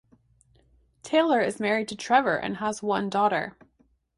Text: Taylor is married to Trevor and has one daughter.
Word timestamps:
Taylor 1.03 1.41
is 1.41 1.59
married 1.59 1.87
to 1.89 1.95
Trevor 1.95 2.35
and 2.35 2.57
has 2.57 2.81
one 2.81 3.07
daughter. 3.07 3.55